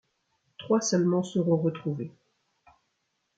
Trois 0.57 0.81
seulement 0.81 1.21
seront 1.21 1.57
retrouvés. 1.57 2.11